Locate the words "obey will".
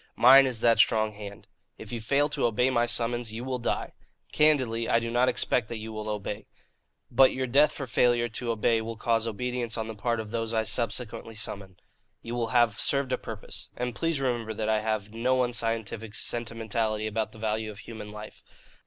8.49-8.95